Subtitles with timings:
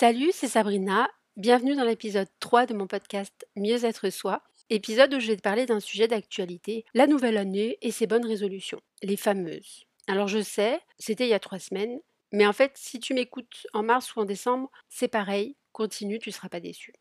[0.00, 1.10] Salut, c'est Sabrina.
[1.36, 4.40] Bienvenue dans l'épisode 3 de mon podcast Mieux être soi.
[4.70, 8.24] Épisode où je vais te parler d'un sujet d'actualité, la nouvelle année et ses bonnes
[8.24, 9.84] résolutions, les fameuses.
[10.08, 12.00] Alors je sais, c'était il y a trois semaines,
[12.32, 16.30] mais en fait, si tu m'écoutes en mars ou en décembre, c'est pareil, continue, tu
[16.30, 16.94] ne seras pas déçu.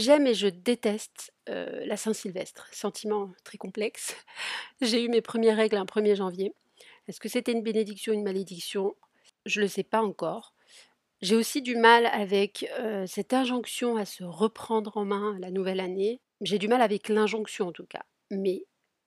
[0.00, 4.16] J'aime et je déteste euh, la Saint-Sylvestre, sentiment très complexe.
[4.80, 6.54] J'ai eu mes premières règles un 1er janvier.
[7.06, 8.94] Est-ce que c'était une bénédiction, une malédiction?
[9.44, 10.54] Je ne le sais pas encore.
[11.20, 15.80] J'ai aussi du mal avec euh, cette injonction à se reprendre en main la nouvelle
[15.80, 16.22] année.
[16.40, 18.06] J'ai du mal avec l'injonction en tout cas.
[18.30, 18.64] Mais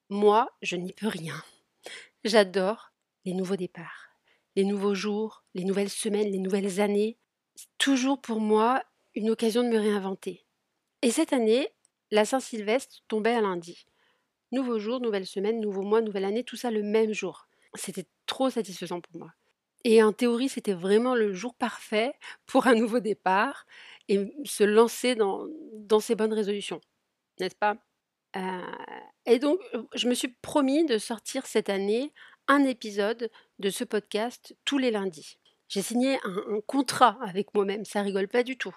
[0.10, 1.42] moi, je n'y peux rien.
[2.24, 2.92] J'adore
[3.26, 4.12] les nouveaux départs,
[4.56, 7.18] les nouveaux jours, les nouvelles semaines, les nouvelles années.
[7.56, 8.84] C'est toujours pour moi
[9.16, 10.46] une occasion de me réinventer
[11.04, 11.70] et cette année,
[12.12, 13.86] la Saint-Sylvestre tombait à lundi.
[14.54, 17.48] Nouveau jour, nouvelle semaine, nouveau mois, nouvelle année, tout ça le même jour.
[17.76, 19.34] C'était trop satisfaisant pour moi.
[19.84, 22.14] Et en théorie, c'était vraiment le jour parfait
[22.46, 23.66] pour un nouveau départ
[24.08, 25.50] et se lancer dans,
[26.00, 26.80] ces bonnes résolutions,
[27.40, 27.76] n'est-ce pas?
[28.38, 28.62] Euh,
[29.26, 29.60] Et donc,
[29.94, 32.14] je me suis promis de sortir cette année
[32.48, 33.30] un épisode
[33.60, 35.38] de ce podcast tous les lundis.
[35.68, 38.76] J'ai signé un, un contrat avec moi-même, ça rigole pas du tout.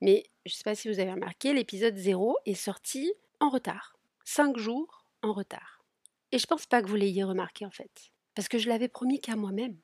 [0.00, 3.96] Mais je ne sais pas si vous avez remarqué, l'épisode 0 est sorti en retard.
[4.24, 5.84] 5 jours en retard.
[6.32, 8.10] Et je pense pas que vous l'ayez remarqué en fait.
[8.34, 9.76] Parce que je l'avais promis qu'à moi-même.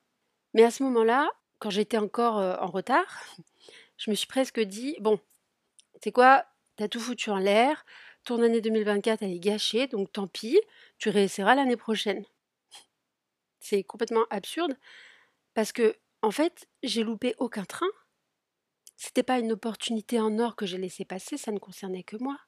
[0.55, 3.25] Mais à ce moment-là, quand j'étais encore euh, en retard,
[3.99, 5.21] je me suis presque dit, bon,
[6.03, 7.85] c'est quoi, t'as tout foutu en l'air,
[8.25, 10.59] ton année 2024 elle est gâchée, donc tant pis,
[10.99, 12.25] tu réessayeras l'année prochaine.
[13.61, 14.77] C'est complètement absurde
[15.53, 17.87] parce que, en fait, j'ai loupé aucun train
[18.97, 22.39] c'était pas une opportunité en or que j'ai laissé passer, ça ne concernait que moi.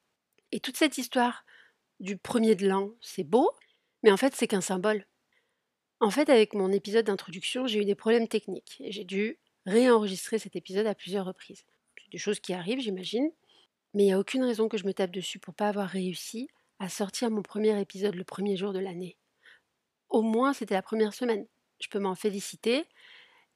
[0.52, 1.44] Et toute cette histoire
[2.00, 3.50] du premier de l'an, c'est beau,
[4.02, 5.06] mais en fait, c'est qu'un symbole.
[6.00, 10.38] En fait, avec mon épisode d'introduction, j'ai eu des problèmes techniques et j'ai dû réenregistrer
[10.38, 11.64] cet épisode à plusieurs reprises.
[12.02, 13.30] C'est des choses qui arrivent, j'imagine,
[13.94, 16.48] mais il n'y a aucune raison que je me tape dessus pour pas avoir réussi
[16.78, 19.16] à sortir mon premier épisode le premier jour de l'année.
[20.08, 21.46] Au moins, c'était la première semaine.
[21.80, 22.84] Je peux m'en féliciter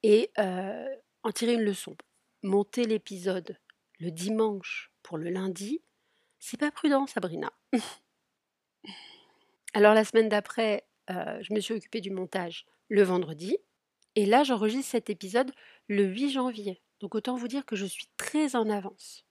[0.02, 0.88] et euh,
[1.22, 1.96] en tirer une leçon
[2.42, 3.58] monter l'épisode
[3.98, 5.82] le dimanche pour le lundi,
[6.38, 7.52] c'est pas prudent, Sabrina.
[9.74, 13.56] Alors la semaine d'après, euh, je me suis occupée du montage le vendredi.
[14.16, 15.52] Et là, j'enregistre cet épisode
[15.86, 16.82] le 8 janvier.
[17.00, 19.24] Donc autant vous dire que je suis très en avance.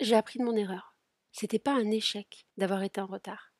[0.00, 0.96] J'ai appris de mon erreur.
[1.32, 3.52] C'était pas un échec d'avoir été en retard.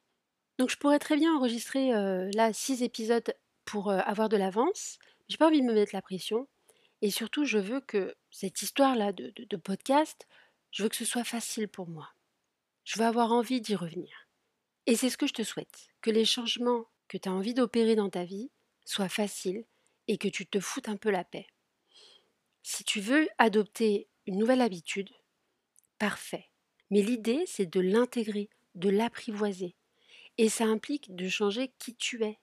[0.58, 4.98] Donc je pourrais très bien enregistrer euh, là six épisodes pour euh, avoir de l'avance.
[5.28, 6.48] J'ai pas envie de me mettre la pression.
[7.02, 10.28] Et surtout, je veux que cette histoire-là de, podcast,
[10.70, 12.08] je veux que ce soit facile pour moi.
[12.84, 14.28] Je veux avoir envie d'y revenir.
[14.86, 17.96] Et c'est ce que je te souhaite, que les changements que tu as envie d'opérer
[17.96, 18.50] dans ta vie
[18.84, 19.64] soient faciles
[20.06, 21.48] et que tu te foutes un peu la paix.
[22.62, 25.10] Si tu veux adopter une nouvelle habitude,
[25.98, 26.50] parfait.
[26.90, 29.74] Mais l'idée, c'est de l'intégrer, de l'apprivoiser.
[30.38, 32.38] Et ça implique de changer qui tu es.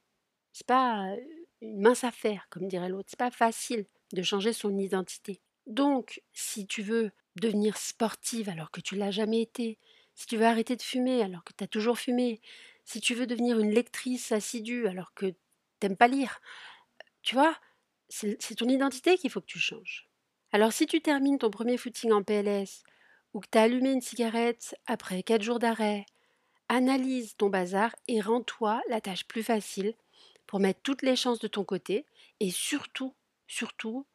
[0.51, 1.15] C'est pas
[1.61, 3.09] une mince affaire, comme dirait l'autre.
[3.09, 5.41] C'est pas facile de changer son identité.
[5.67, 9.77] Donc, si tu veux devenir sportive alors que tu l'as jamais été,
[10.15, 12.41] si tu veux arrêter de fumer alors que tu as toujours fumé,
[12.85, 15.33] si tu veux devenir une lectrice assidue alors que
[15.79, 16.41] t'aimes pas lire,
[17.21, 17.55] tu vois,
[18.09, 20.09] c'est ton identité qu'il faut que tu changes.
[20.51, 22.83] Alors si tu termines ton premier footing en PLS
[23.33, 26.05] ou que tu as allumé une cigarette après 4 jours d'arrêt,
[26.67, 29.93] analyse ton bazar et rends-toi la tâche plus facile
[30.47, 32.05] pour mettre toutes les chances de ton côté
[32.39, 33.13] et surtout
[33.49, 34.05] surtout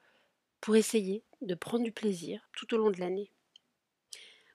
[0.62, 3.30] pour essayer de prendre du plaisir tout au long de l'année.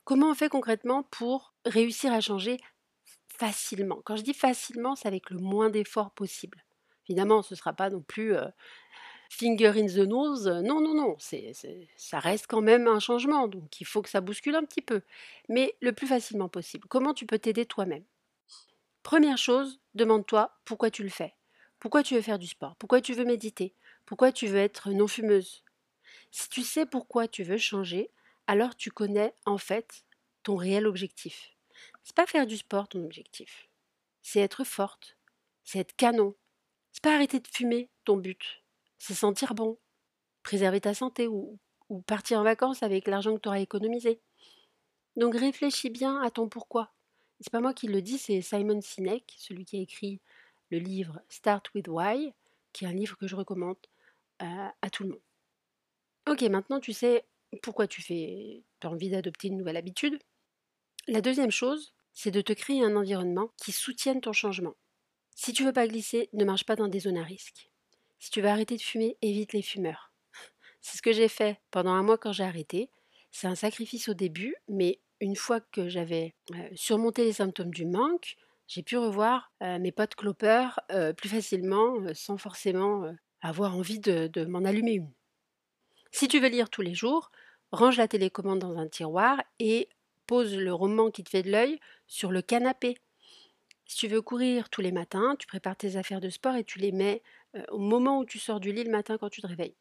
[0.05, 2.57] Comment on fait concrètement pour réussir à changer
[3.27, 4.01] facilement?
[4.03, 6.63] Quand je dis facilement, c'est avec le moins d'efforts possible.
[7.07, 8.47] Évidemment, ce ne sera pas non plus euh,
[9.29, 10.47] finger in the nose.
[10.47, 11.51] Non, non, non, c'est,
[11.95, 15.01] ça reste quand même un changement, donc il faut que ça bouscule un petit peu.
[15.47, 16.87] Mais le plus facilement possible.
[16.87, 18.05] Comment tu peux t'aider toi-même?
[19.03, 21.35] Première chose, demande-toi pourquoi tu le fais.
[21.79, 22.75] Pourquoi tu veux faire du sport?
[22.77, 23.75] Pourquoi tu veux méditer?
[24.09, 25.63] Pourquoi tu veux être non-fumeuse
[26.31, 28.09] Si tu sais pourquoi tu veux changer,
[28.47, 30.03] alors tu connais en fait
[30.41, 31.55] ton réel objectif.
[32.01, 33.69] C'est pas faire du sport ton objectif.
[34.23, 35.15] C'est être forte.
[35.63, 36.35] C'est être canon.
[36.91, 38.63] C'est pas arrêter de fumer ton but.
[38.97, 39.77] C'est sentir bon.
[40.41, 41.59] Préserver ta santé ou,
[41.89, 44.21] ou partir en vacances avec l'argent que tu auras économisé.
[45.17, 46.95] Donc réfléchis bien à ton pourquoi.
[47.41, 50.19] C'est pas moi qui le dis, c'est Simon Sinek, celui qui a écrit
[50.71, 52.33] le livre Start with Why,
[52.73, 53.77] qui est un livre que je recommande
[54.39, 55.21] à tout le monde.
[56.27, 57.25] Ok, maintenant tu sais
[57.61, 60.19] pourquoi tu fais, as envie d'adopter une nouvelle habitude.
[61.07, 64.75] La deuxième chose, c'est de te créer un environnement qui soutienne ton changement.
[65.35, 67.71] Si tu veux pas glisser, ne marche pas dans des zones à risque.
[68.19, 70.11] Si tu veux arrêter de fumer, évite les fumeurs.
[70.81, 72.89] C'est ce que j'ai fait pendant un mois quand j'ai arrêté.
[73.31, 77.85] C'est un sacrifice au début, mais une fois que j'avais euh, surmonté les symptômes du
[77.85, 78.35] manque,
[78.67, 84.45] j'ai pu revoir euh, mes potes clopeurs euh, plus facilement, sans forcément avoir envie de
[84.45, 85.11] m'en allumer une.
[86.11, 87.31] Si tu veux lire tous les jours,
[87.71, 89.89] range la télécommande dans un tiroir et
[90.25, 92.97] pose le roman qui te fait de l'œil sur le canapé.
[93.85, 96.79] Si tu veux courir tous les matins, tu prépares tes affaires de sport et tu
[96.79, 97.21] les mets
[97.69, 99.75] au moment où tu sors du lit le matin quand tu te réveilles.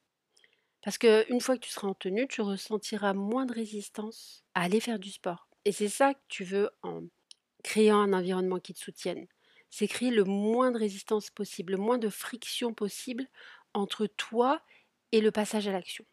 [0.82, 4.80] Parce qu'une fois que tu seras en tenue, tu ressentiras moins de résistance à aller
[4.80, 5.48] faire du sport.
[5.64, 7.02] Et c'est ça que tu veux en
[7.62, 9.26] créant un environnement qui te soutienne.
[9.70, 13.26] C'est créer le moins de résistance possible, le moins de friction possible
[13.74, 14.62] entre toi
[15.12, 16.04] et le passage à l'action.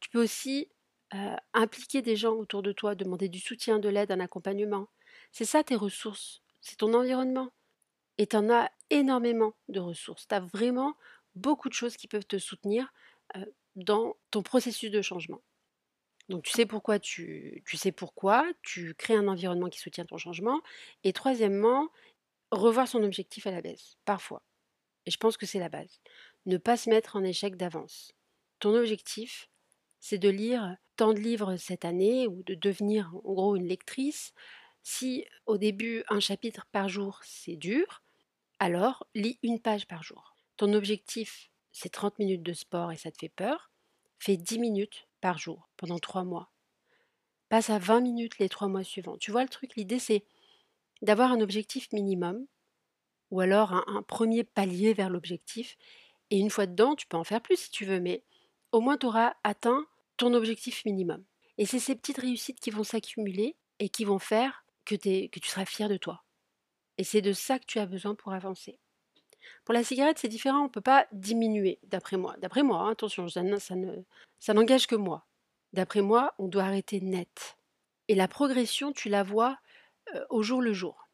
[0.00, 0.68] Tu peux aussi
[1.52, 4.88] impliquer des gens autour de toi, demander du soutien, de l'aide, un accompagnement.
[5.32, 7.52] C'est ça tes ressources, c'est ton environnement.
[8.18, 10.26] Et tu en as énormément de ressources.
[10.26, 10.96] Tu as vraiment
[11.34, 12.92] beaucoup de choses qui peuvent te soutenir
[13.76, 15.40] dans ton processus de changement.
[16.28, 20.16] Donc tu sais pourquoi tu, tu sais pourquoi, tu crées un environnement qui soutient ton
[20.16, 20.62] changement.
[21.04, 21.90] Et troisièmement,
[22.60, 24.42] revoir son objectif à la baisse, parfois.
[25.06, 26.00] Et je pense que c'est la base.
[26.46, 28.12] Ne pas se mettre en échec d'avance.
[28.58, 29.48] Ton objectif,
[30.00, 34.32] c'est de lire tant de livres cette année ou de devenir en gros une lectrice.
[34.82, 38.02] Si au début un chapitre par jour c'est dur,
[38.58, 40.36] alors lis une page par jour.
[40.56, 43.70] Ton objectif c'est 30 minutes de sport et ça te fait peur,
[44.18, 46.50] fais 10 minutes par jour pendant 3 mois.
[47.48, 49.16] Passe à 20 minutes les 3 mois suivants.
[49.18, 50.24] Tu vois le truc, l'idée c'est
[51.02, 52.46] d'avoir un objectif minimum
[53.30, 55.76] ou alors un, premier palier vers l'objectif.
[56.30, 58.22] Et une fois dedans, tu peux en faire plus si tu veux, mais
[58.72, 59.86] au moins tu auras atteint
[60.16, 61.24] ton objectif minimum.
[61.58, 65.48] Et c'est ces petites réussites qui vont s'accumuler et qui vont faire que, que tu
[65.48, 66.24] seras fier de toi.
[66.98, 68.78] Et c'est de ça que tu as besoin pour avancer.
[69.64, 72.36] Pour la cigarette, c'est différent, on ne peut pas diminuer, d'après moi.
[72.38, 73.42] D'après moi, hein, attention, ça,
[74.38, 75.26] ça n'engage que moi.
[75.72, 77.58] D'après moi, on doit arrêter net.
[78.08, 79.58] Et la progression, tu la vois
[80.14, 81.08] euh, au jour le jour.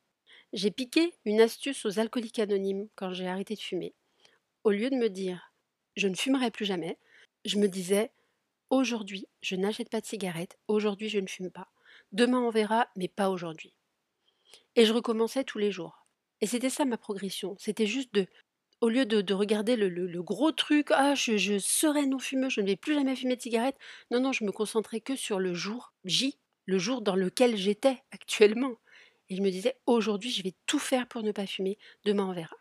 [0.53, 3.95] J'ai piqué une astuce aux alcooliques anonymes quand j'ai arrêté de fumer.
[4.65, 5.53] Au lieu de me dire
[5.97, 6.99] je ne fumerai plus jamais,
[7.45, 8.13] je me disais
[8.71, 11.69] aujourd'hui, je n'achète pas de cigarettes, aujourd'hui, je ne fume pas.
[12.13, 13.75] Demain, on verra, mais pas aujourd'hui.
[14.77, 16.07] Et je recommençais tous les jours.
[16.41, 17.57] Et c'était ça ma progression.
[17.59, 18.27] C'était juste de,
[18.81, 22.77] au lieu de, regarder le, gros truc, ah, je, serai non fumeux, je ne vais
[22.77, 23.77] plus jamais fumer de cigarette.
[24.11, 28.03] Non, non, je me concentrais que sur le jour J, le jour dans lequel j'étais
[28.11, 28.77] actuellement.
[29.29, 32.33] Et je me disais, aujourd'hui, je vais tout faire pour ne pas fumer, demain, on
[32.33, 32.57] verra.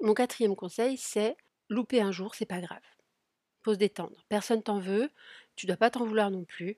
[0.00, 1.36] Mon quatrième conseil, c'est
[1.68, 2.82] louper un jour, c'est pas grave.
[3.62, 4.24] Faut se détendre.
[4.28, 5.10] Personne t'en veut,
[5.56, 6.76] tu dois pas t'en vouloir non plus.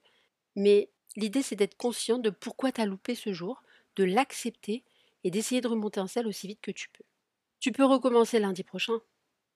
[0.55, 3.63] Mais l'idée, c'est d'être conscient de pourquoi tu as loupé ce jour,
[3.95, 4.83] de l'accepter
[5.23, 7.03] et d'essayer de remonter en selle aussi vite que tu peux.
[7.59, 8.99] Tu peux recommencer lundi prochain.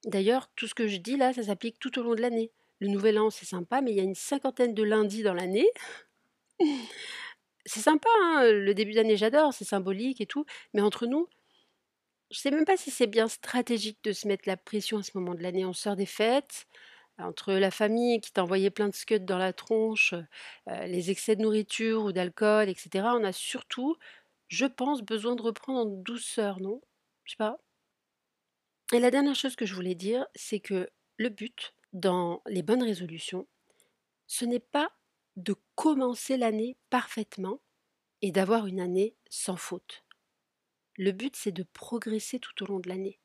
[0.05, 2.51] D'ailleurs, tout ce que je dis là, ça s'applique tout au long de l'année.
[2.79, 5.67] Le nouvel an, c'est sympa, mais il y a une cinquantaine de lundis dans l'année.
[7.65, 10.45] C'est sympa, hein, le début d'année, j'adore, c'est symbolique et tout.
[10.73, 11.27] Mais entre nous,
[12.31, 15.11] je sais même pas si c'est bien stratégique de se mettre la pression à ce
[15.15, 15.65] moment de l'année.
[15.65, 16.67] On sort des fêtes,
[17.17, 20.13] entre la famille qui t'a envoyé plein de scuds dans la tronche,
[20.69, 23.05] euh, les excès de nourriture ou d'alcool, etc.
[23.15, 23.97] On a surtout
[24.51, 26.81] je pense, besoin de reprendre en douceur, non?
[27.23, 27.57] Je sais pas.
[28.91, 32.83] Et la dernière chose que je voulais dire, c'est que le but dans les bonnes
[32.83, 33.47] résolutions,
[34.27, 34.91] ce n'est pas
[35.35, 37.61] de commencer l'année parfaitement
[38.21, 40.03] et d'avoir une année sans faute.
[40.97, 43.19] Le but, c'est de progresser tout au long de l'année.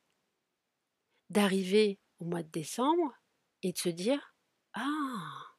[1.30, 3.14] D'arriver au mois de décembre
[3.62, 4.34] et de se dire
[4.72, 5.56] Ah,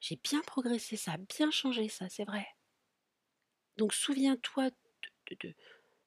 [0.00, 2.46] j'ai bien progressé, ça a bien changé, ça, c'est vrai.
[3.76, 4.70] Donc souviens-toi
[5.30, 5.54] de,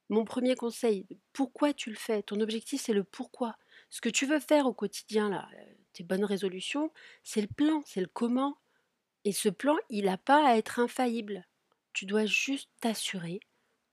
[0.09, 2.21] mon premier conseil, pourquoi tu le fais?
[2.23, 3.57] Ton objectif, c'est le pourquoi.
[3.89, 7.81] Ce que tu veux faire au quotidien, là, euh, tes bonnes résolutions, c'est le plan,
[7.85, 8.57] c'est le comment.
[9.27, 11.45] Et ce plan, il n'a pas à être infaillible.
[11.91, 13.41] Tu dois juste t'assurer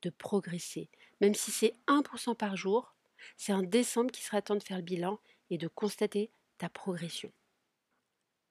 [0.03, 0.89] de progresser.
[1.21, 2.95] Même si c'est 1% par jour,
[3.37, 5.19] c'est en décembre qu'il sera temps de faire le bilan
[5.51, 7.33] et de constater ta progression.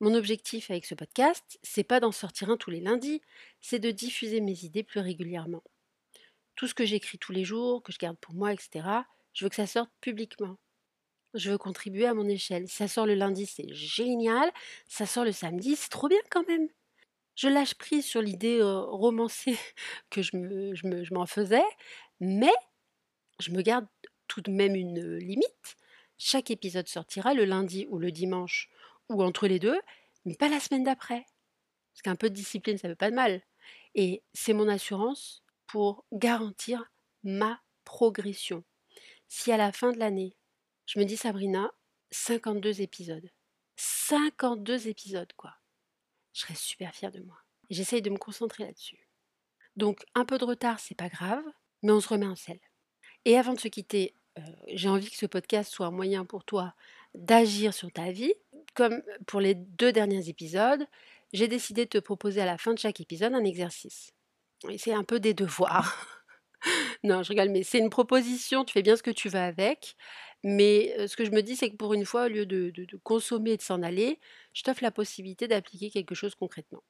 [0.02, 3.22] Mon objectif avec ce podcast, c'est pas d'en sortir un tous les lundis,
[3.62, 5.64] c'est de diffuser mes idées plus régulièrement.
[6.58, 8.86] Tout ce que j'écris tous les jours, que je garde pour moi, etc.,
[9.32, 10.58] je veux que ça sorte publiquement.
[11.34, 12.68] Je veux contribuer à mon échelle.
[12.68, 14.52] Ça sort le lundi, c'est génial.
[14.88, 16.68] Ça sort le samedi, c'est trop bien quand même.
[17.36, 19.58] Je lâche prise sur l'idée euh, romancée
[20.10, 21.64] que je, me, je m'en faisais,
[22.20, 22.54] mais
[23.40, 23.88] je me garde
[24.28, 25.76] tout de même une limite.
[26.18, 28.70] Chaque épisode sortira le lundi ou le dimanche
[29.10, 29.80] ou entre les deux,
[30.26, 31.26] mais pas la semaine d'après.
[31.94, 33.42] Parce qu'un peu de discipline, ça ne veut pas de mal.
[33.96, 36.92] Et c'est mon assurance pour garantir
[37.24, 38.64] ma progression.
[39.28, 40.36] Si à la fin de l'année,
[40.94, 41.72] je me dis Sabrina,
[42.12, 43.28] 52 épisodes.
[43.78, 45.56] 52 épisodes, quoi.
[46.34, 47.38] Je serais super fière de moi.
[47.72, 49.10] J'essaye de me concentrer là-dessus.
[49.76, 51.44] Donc, un peu de retard, c'est pas grave,
[51.82, 52.60] mais on se remet en selle.
[53.26, 56.44] Et avant de se quitter, euh, j'ai envie que ce podcast soit un moyen pour
[56.44, 56.76] toi
[57.16, 58.34] d'agir sur ta vie.
[58.76, 60.86] Comme pour les deux derniers épisodes,
[61.32, 64.12] j'ai décidé de te proposer à la fin de chaque épisode un exercice.
[64.78, 66.20] C'est un peu des devoirs.
[67.04, 69.96] non, je rigole, mais c'est une proposition, tu fais bien ce que tu veux avec.
[70.44, 73.52] Mais ce que je me dis, c'est que pour une fois, au lieu de, consommer
[73.52, 74.20] et de s'en aller,
[74.54, 76.84] je t'offre la possibilité d'appliquer quelque chose concrètement.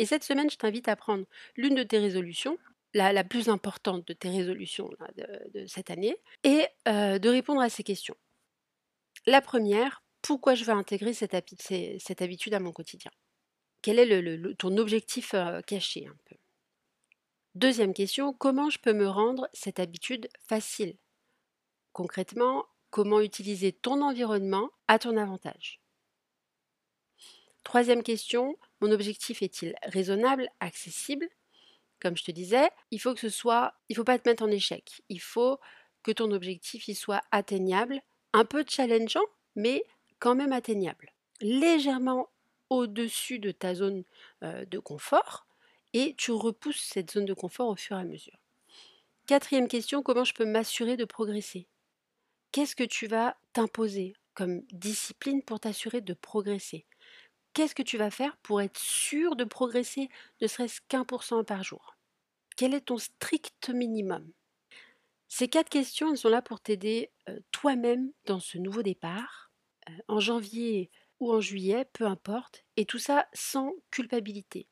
[0.00, 1.24] Et cette semaine, je t'invite à prendre
[1.56, 2.58] l'une de tes résolutions,
[2.94, 4.90] la, plus importante de tes résolutions
[5.54, 8.16] de, cette année, et de répondre à ces questions.
[9.26, 11.34] La première, pourquoi je veux intégrer cette,
[12.22, 13.10] habitude à mon quotidien?
[13.80, 15.34] Quel est ton objectif
[15.66, 16.34] caché un peu?
[17.58, 20.96] Deuxième question, comment je peux me rendre cette habitude facile?
[21.92, 25.80] Concrètement, comment utiliser ton environnement à ton avantage?
[27.64, 31.28] Troisième question, mon objectif est-il raisonnable, accessible?
[32.00, 34.52] Comme je te disais, il faut que ce soit, il faut pas te mettre en
[34.52, 35.02] échec.
[35.08, 35.58] Il faut
[36.04, 38.00] que ton objectif il soit atteignable,
[38.34, 39.82] un peu challengeant, mais
[40.20, 41.12] quand même atteignable.
[41.40, 42.28] Légèrement
[42.70, 44.04] au-dessus de ta zone
[44.44, 45.47] euh, de confort
[45.98, 48.38] et tu repousses cette zone de confort au fur et à mesure.
[49.26, 51.66] Quatrième question, comment je peux m'assurer de progresser?
[52.52, 56.86] Qu'est-ce que tu vas t'imposer comme discipline pour t'assurer de progresser?
[57.52, 60.08] Qu'est-ce que tu vas faire pour être sûr de progresser
[60.40, 61.96] ne serait-ce qu'un pour cent par jour?
[62.56, 64.32] Quel est ton strict minimum?
[65.26, 69.50] Ces quatre questions, elles sont là pour t'aider euh, toi-même dans ce nouveau départ,
[69.88, 74.68] euh, en janvier ou en juillet, peu importe, et tout ça sans culpabilité.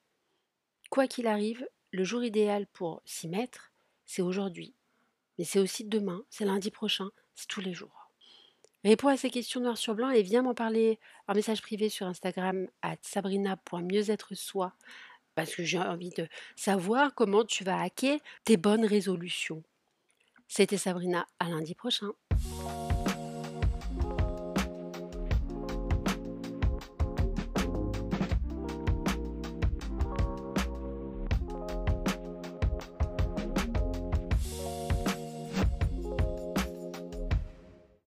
[0.96, 3.70] Quoi qu'il arrive, le jour idéal pour s'y mettre,
[4.06, 4.72] c'est aujourd'hui.
[5.36, 8.10] Mais c'est aussi demain, c'est lundi prochain, c'est tous les jours.
[8.82, 10.98] Réponds à ces questions noir sur blanc et viens m'en parler
[11.28, 14.72] en message privé sur Instagram à sabrina.mieuxêtre-soi
[15.34, 19.62] parce que j'ai envie de savoir comment tu vas hacker tes bonnes résolutions.
[20.48, 22.12] C'était Sabrina, à lundi prochain.